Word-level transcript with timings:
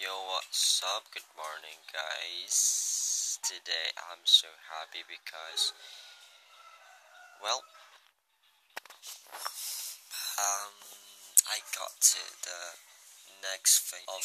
Yo, 0.00 0.16
what's 0.32 0.80
up? 0.96 1.04
Good 1.12 1.28
morning, 1.36 1.76
guys. 1.92 3.36
Today 3.44 3.92
I'm 4.08 4.24
so 4.24 4.48
happy 4.72 5.04
because, 5.04 5.76
well, 7.44 7.60
um, 10.40 10.72
I 11.44 11.60
got 11.76 12.00
to 12.00 12.22
the 12.48 12.80
next 13.44 13.92
phase 13.92 14.08
of 14.08 14.24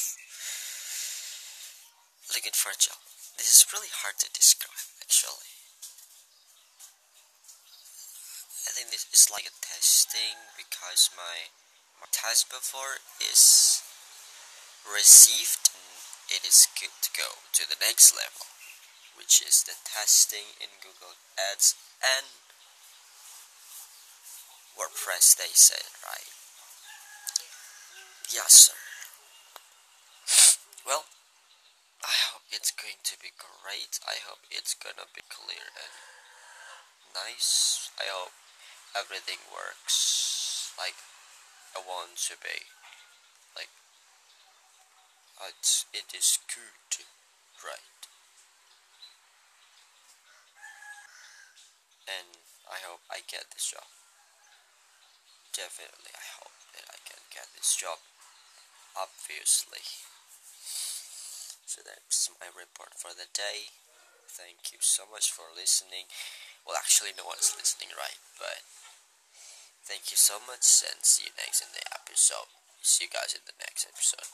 looking 2.32 2.56
for 2.56 2.72
a 2.72 2.80
job. 2.80 2.96
This 3.36 3.52
is 3.52 3.68
really 3.68 3.92
hard 3.92 4.16
to 4.24 4.32
describe, 4.32 4.80
actually. 5.04 5.52
I 8.64 8.72
think 8.72 8.88
this 8.88 9.04
is 9.12 9.28
like 9.28 9.44
a 9.44 9.52
testing 9.60 10.40
because 10.56 11.12
my 11.12 11.52
my 12.00 12.08
test 12.16 12.48
before 12.48 13.04
is 13.20 13.84
received 14.86 15.65
it 16.30 16.42
is 16.46 16.68
good 16.78 16.94
to 17.02 17.10
go 17.16 17.40
to 17.52 17.62
the 17.68 17.78
next 17.80 18.14
level 18.14 18.46
which 19.16 19.40
is 19.40 19.64
the 19.64 19.74
testing 19.84 20.54
in 20.60 20.68
Google 20.84 21.16
Ads 21.40 21.74
and 22.04 22.26
WordPress 24.76 25.32
they 25.40 25.48
said, 25.56 25.88
right? 26.04 26.28
Yes 28.28 28.68
sir. 28.68 28.76
Well 30.84 31.04
I 32.04 32.12
hope 32.30 32.44
it's 32.52 32.70
going 32.70 33.00
to 33.02 33.16
be 33.18 33.32
great. 33.34 33.98
I 34.04 34.20
hope 34.28 34.44
it's 34.50 34.74
gonna 34.76 35.08
be 35.16 35.24
clear 35.32 35.64
and 35.74 35.94
nice. 37.16 37.88
I 37.98 38.04
hope 38.12 38.36
everything 38.92 39.40
works 39.48 40.70
like 40.78 40.96
I 41.74 41.80
want 41.80 42.20
to 42.28 42.36
be 42.38 42.68
it's, 45.48 45.86
it 45.92 46.10
is 46.16 46.38
good 46.48 47.04
right? 47.64 48.02
And 52.06 52.38
I 52.70 52.78
hope 52.86 53.02
I 53.10 53.26
get 53.26 53.50
this 53.50 53.72
job. 53.74 53.88
Definitely 55.50 56.14
I 56.14 56.26
hope 56.38 56.54
that 56.76 56.86
I 56.86 57.00
can 57.02 57.22
get 57.32 57.50
this 57.56 57.74
job 57.74 57.98
obviously. 58.94 59.82
So 61.66 61.82
that's 61.82 62.30
my 62.40 62.48
report 62.54 62.94
for 62.94 63.12
the 63.12 63.28
day. 63.34 63.74
Thank 64.30 64.72
you 64.72 64.78
so 64.80 65.04
much 65.08 65.32
for 65.32 65.50
listening. 65.52 66.08
Well 66.62 66.78
actually 66.78 67.16
no 67.16 67.26
one's 67.26 67.56
listening 67.56 67.90
right? 67.96 68.20
But 68.38 68.62
Thank 69.86 70.10
you 70.10 70.16
so 70.18 70.42
much 70.42 70.66
and 70.82 70.98
see 71.06 71.30
you 71.30 71.34
next 71.38 71.62
in 71.62 71.70
the 71.70 71.86
episode. 71.94 72.50
See 72.82 73.04
you 73.04 73.10
guys 73.10 73.38
in 73.38 73.46
the 73.46 73.54
next 73.62 73.86
episode. 73.86 74.26